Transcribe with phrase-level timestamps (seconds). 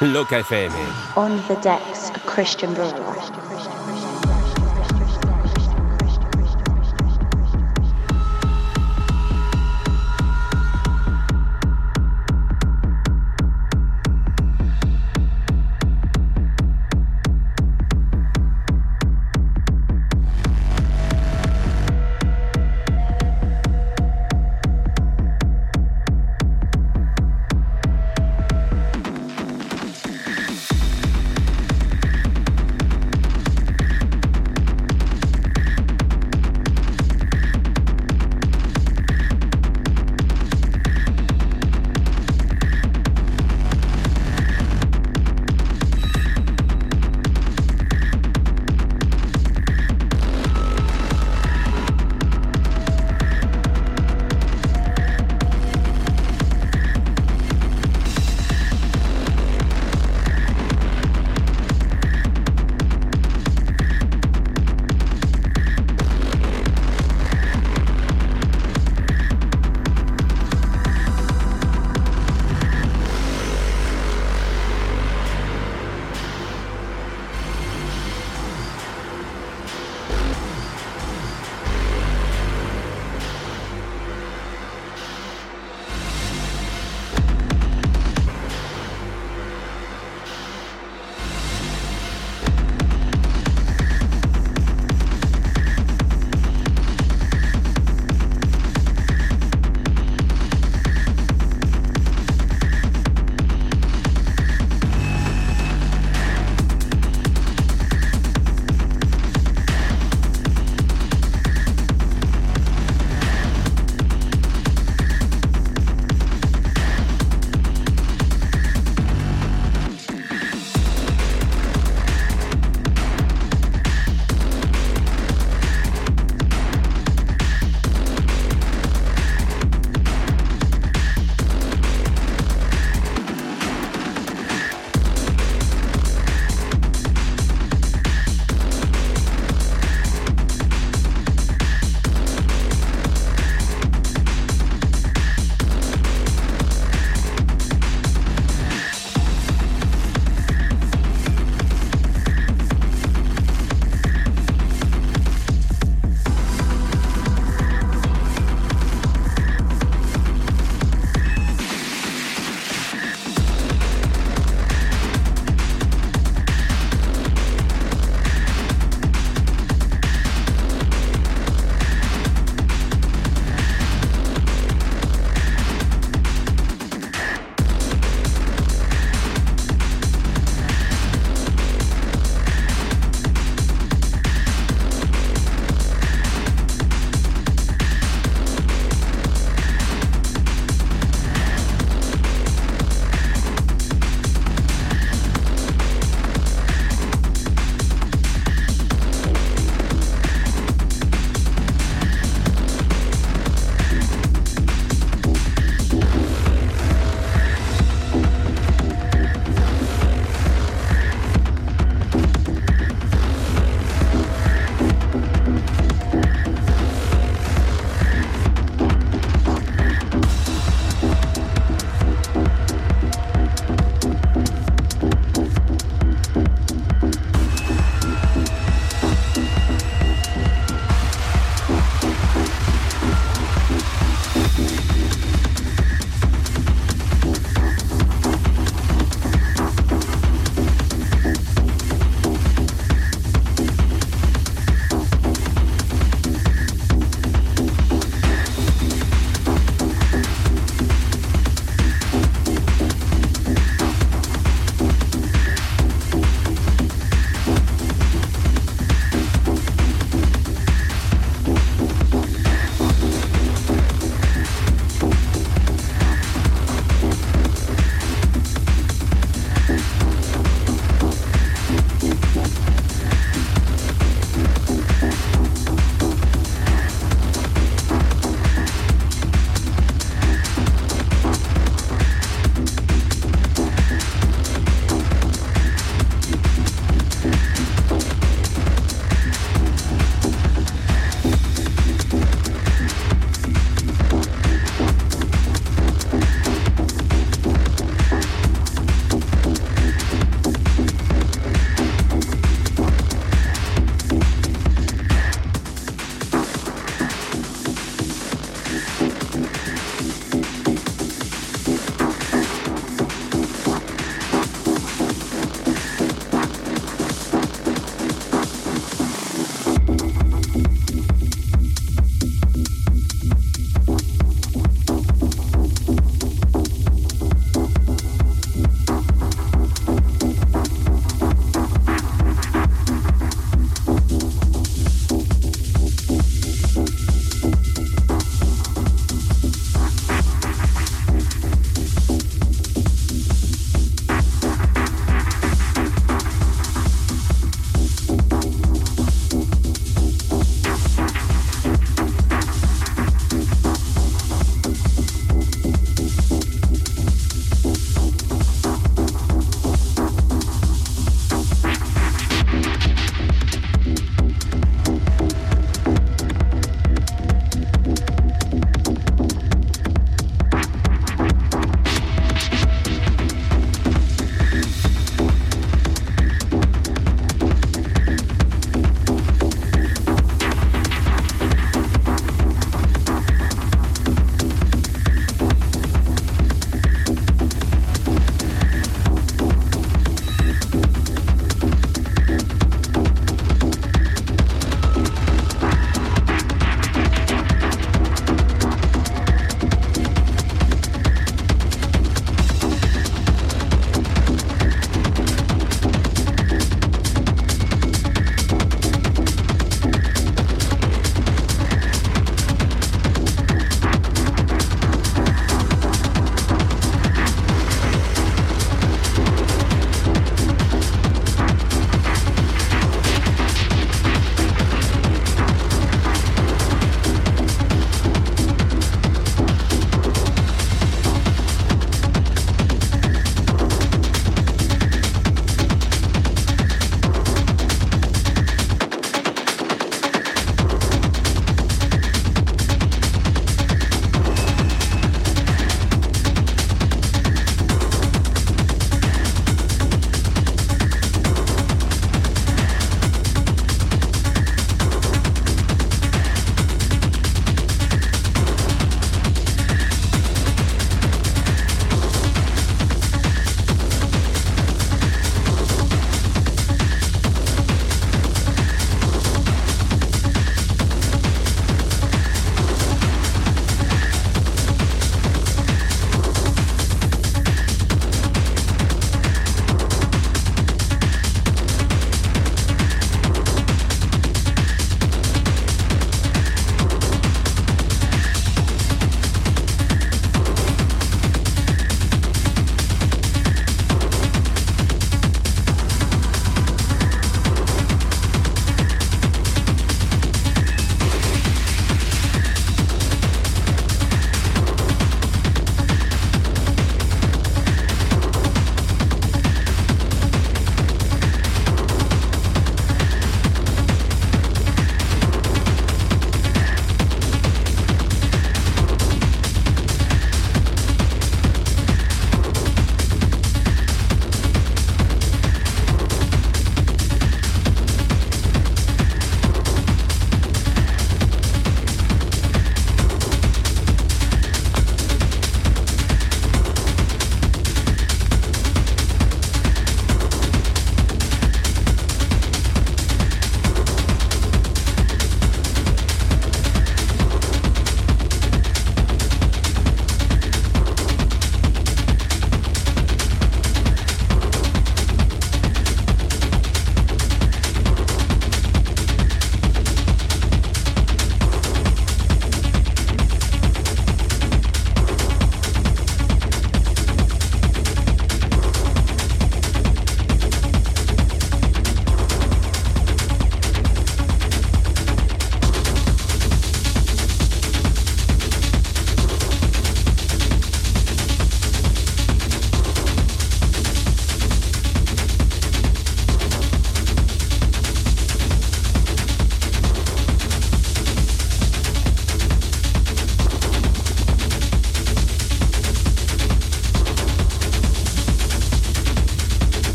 [0.00, 0.72] Loca FM.
[1.16, 4.23] On the decks, a Christian Barilla.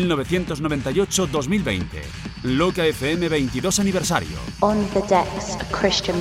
[0.00, 2.02] 1998-2020.
[2.44, 4.38] Loca FM 22 aniversario.
[4.60, 6.20] On the decks, Christian.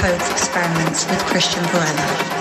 [0.00, 2.39] Codes Experiments with Christian Varela.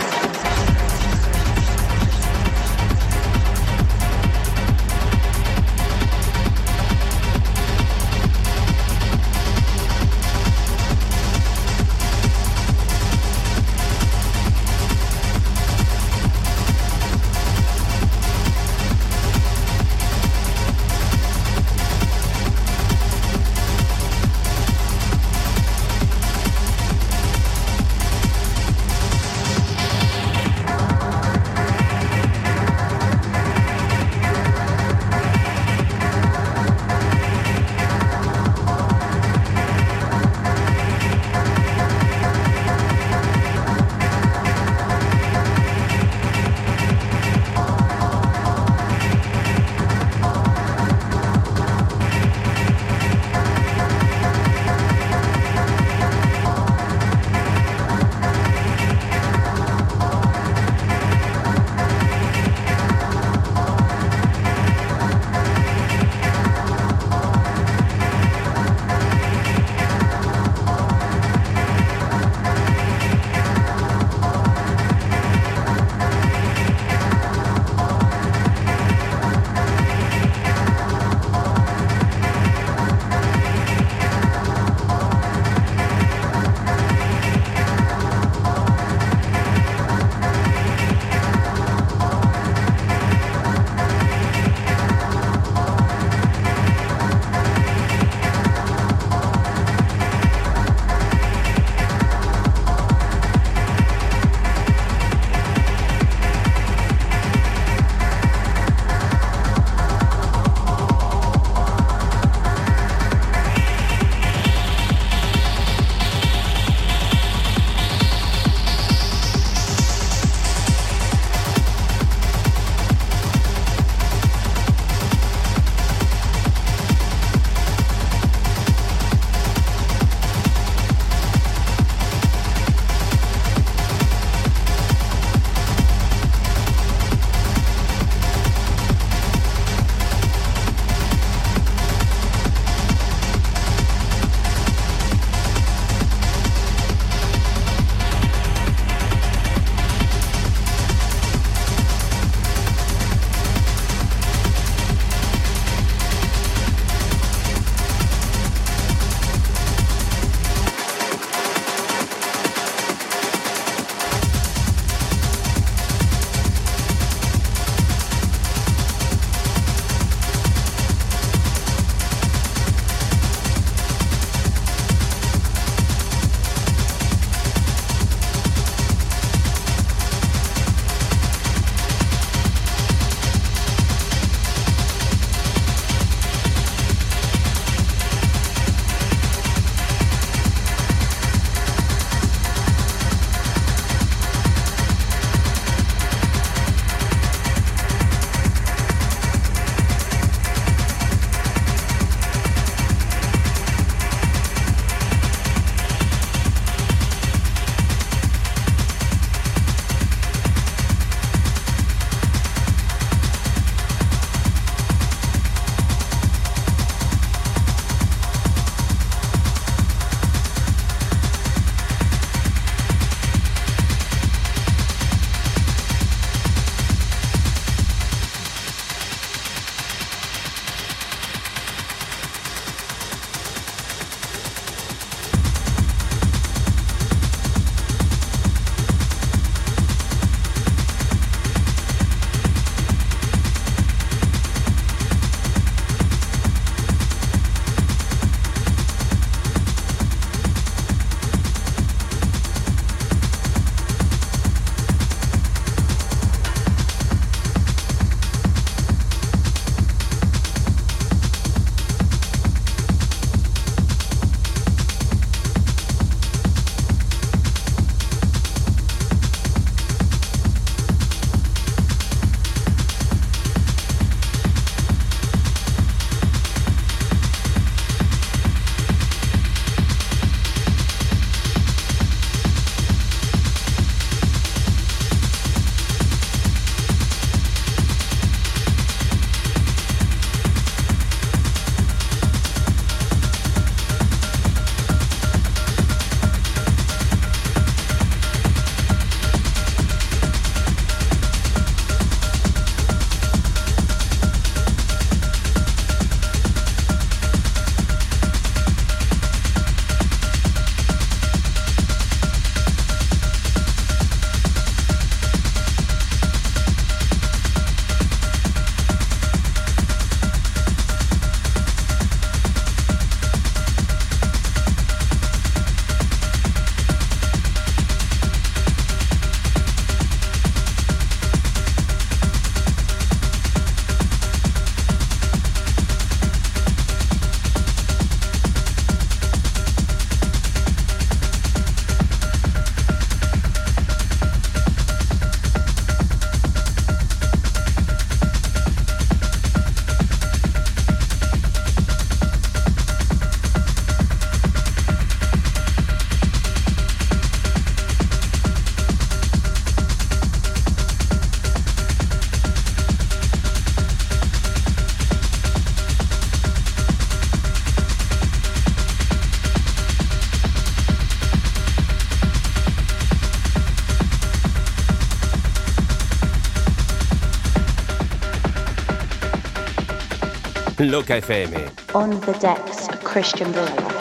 [380.85, 381.93] Loca FM.
[381.93, 383.98] On the decks, Christian Barella.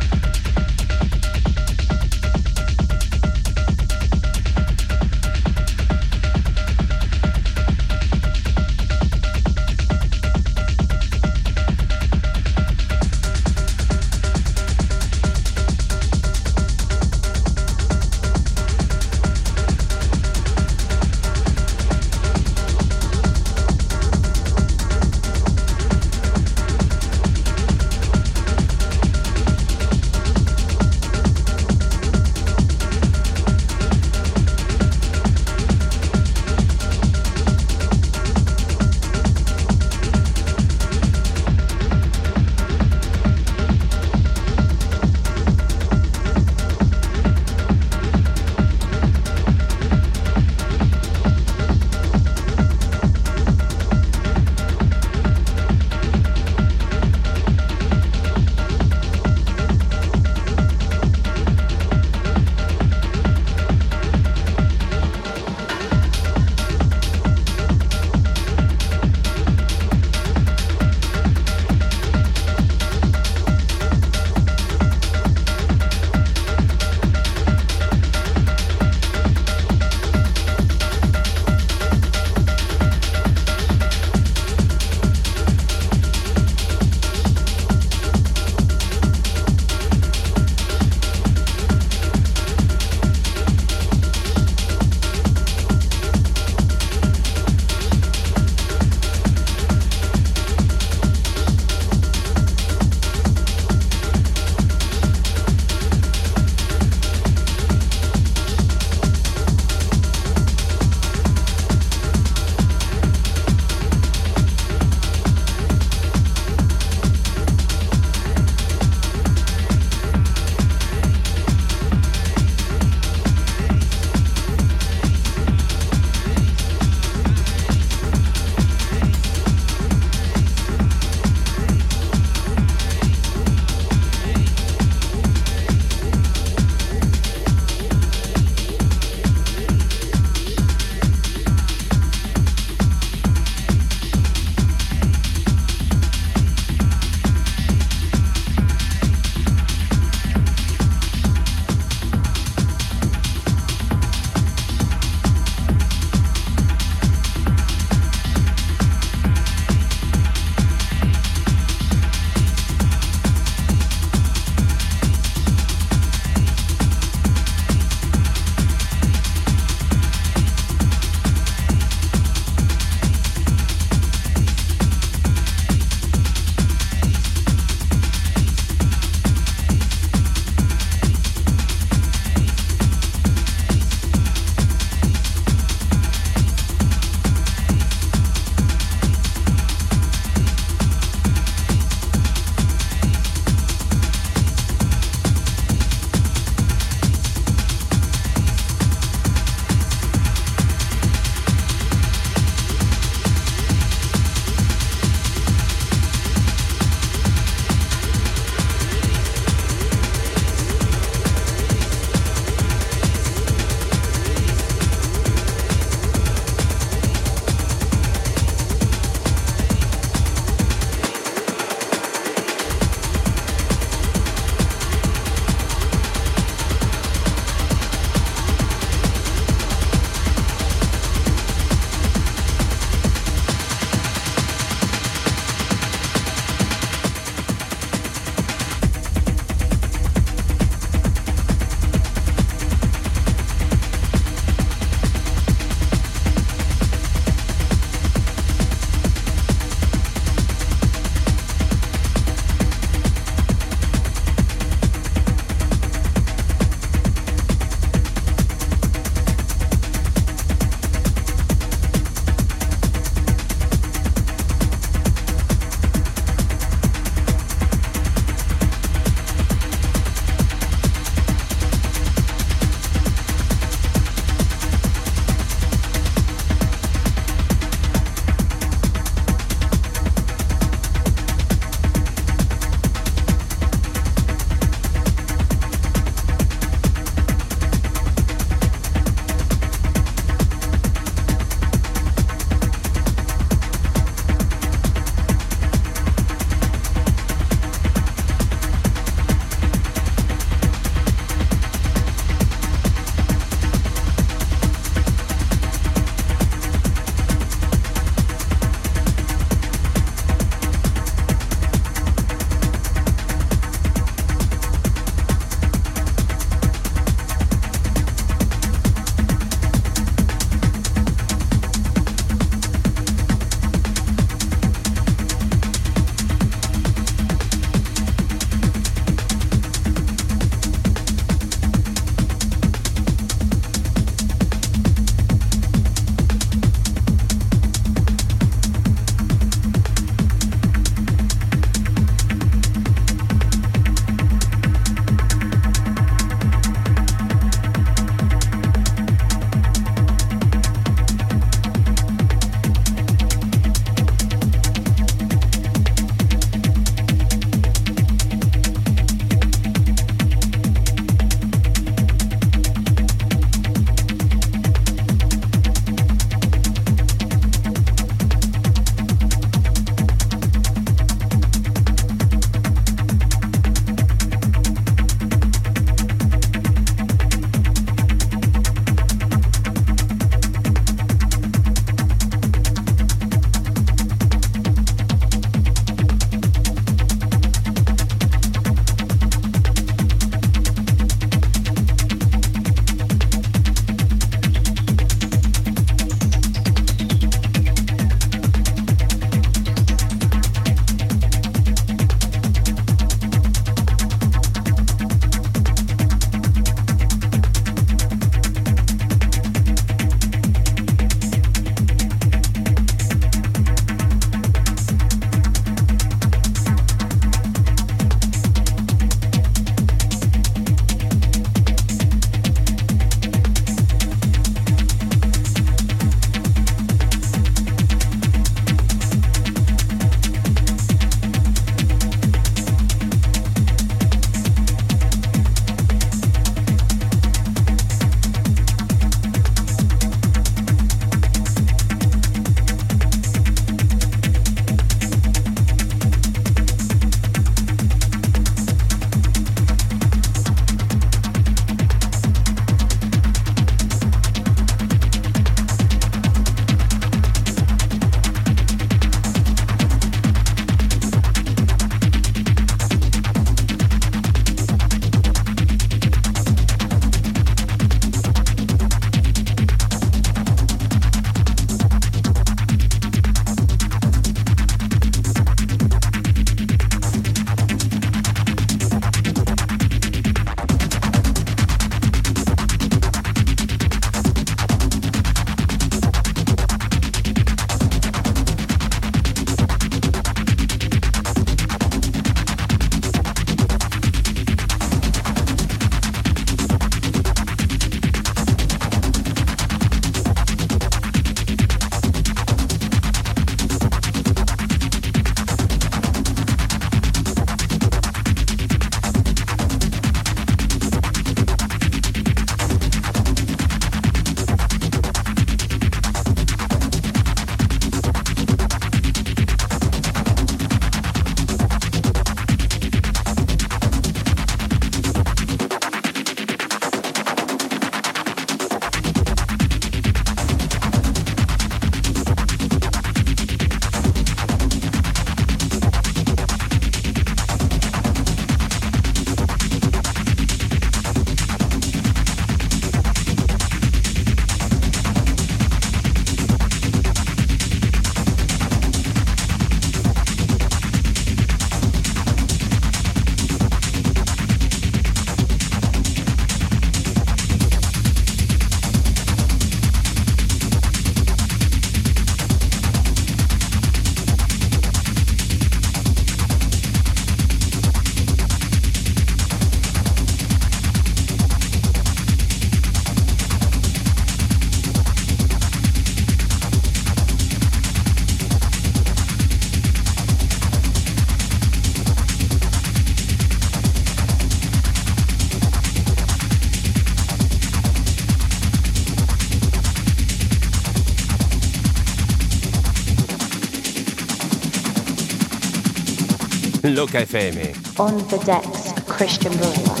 [597.01, 597.99] Loca FM.
[597.99, 600.00] On the decks, Christian Varela.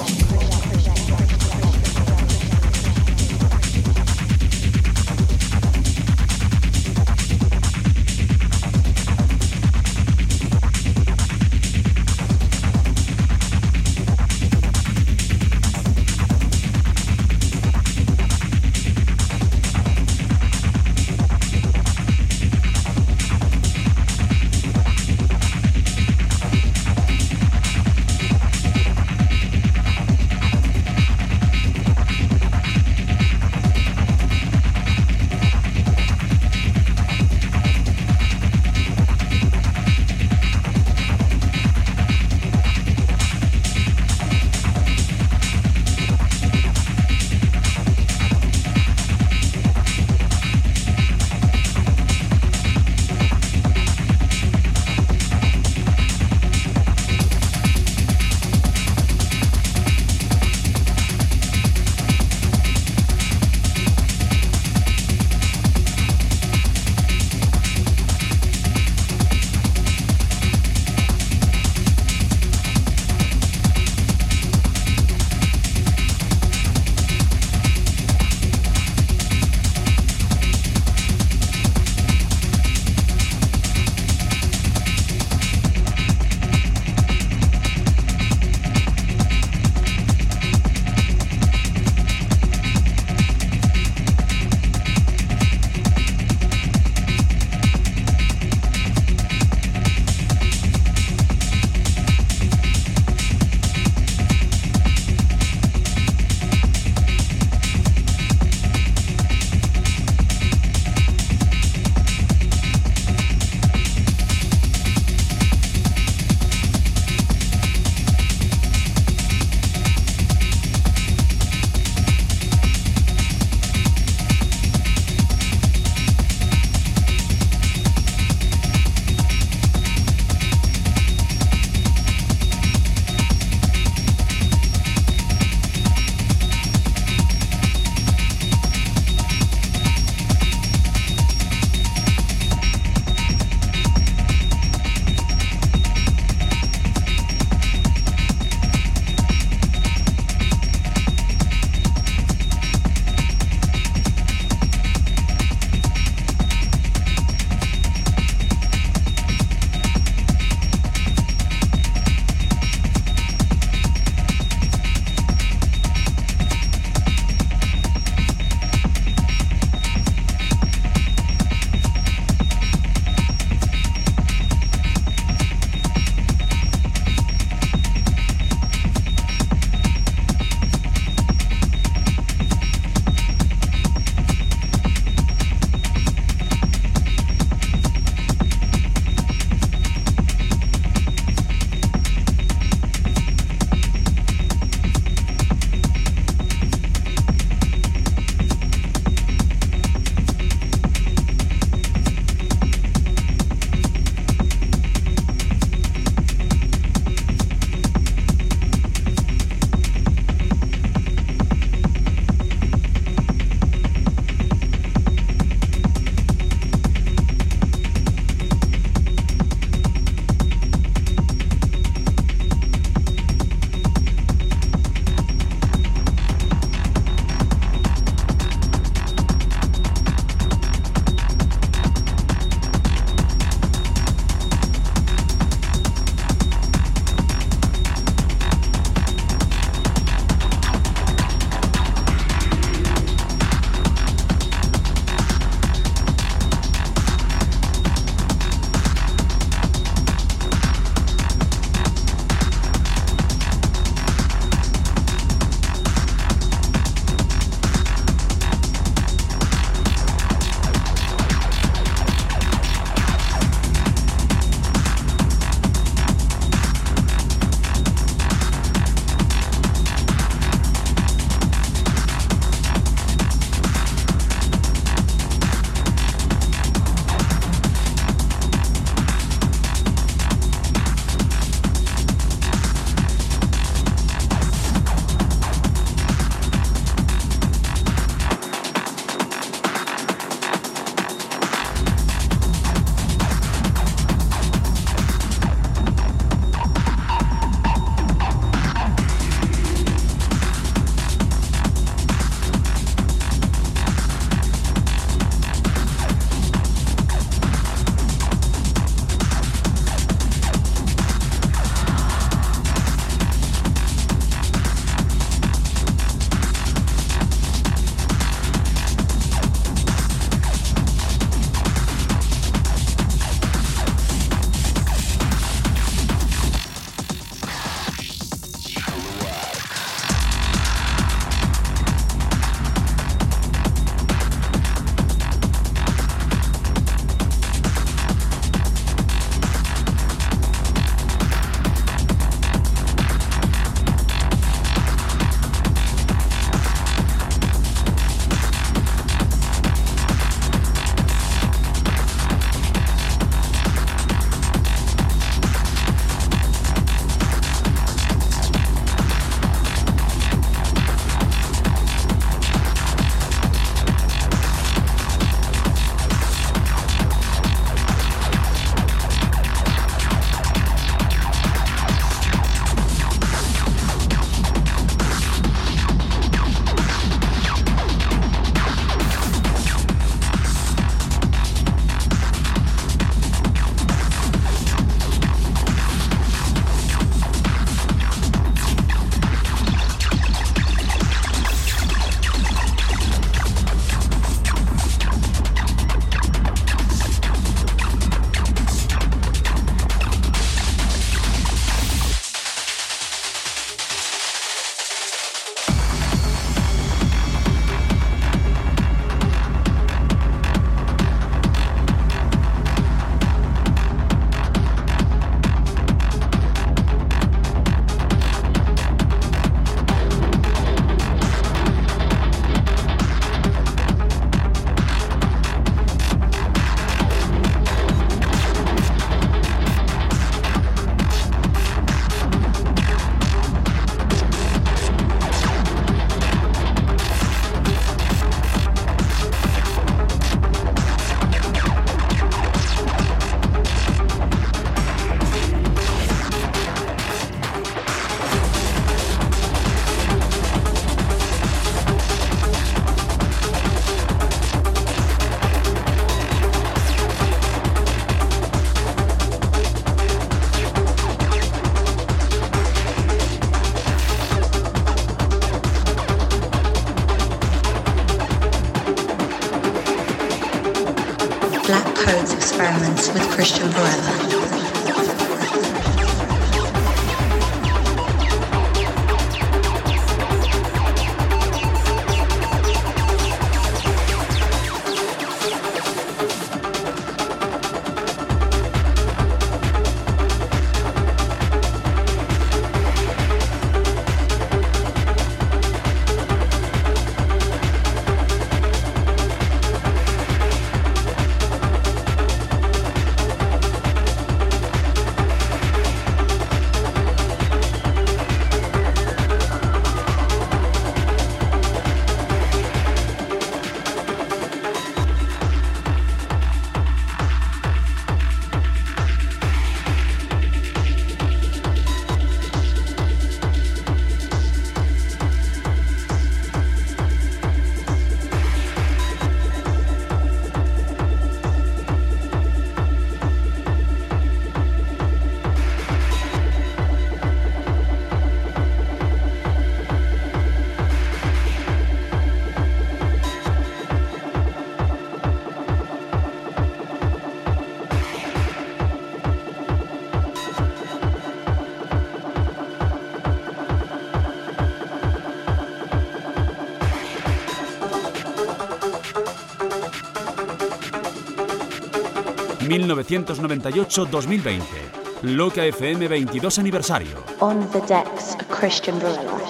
[562.95, 565.01] ...1998-2020...
[565.23, 567.23] Loca FM 22 aniversario.
[567.41, 569.40] On the decks, Christian Varela.